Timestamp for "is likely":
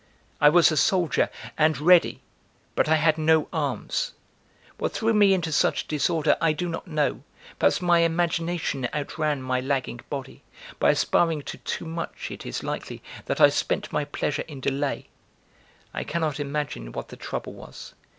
12.47-13.03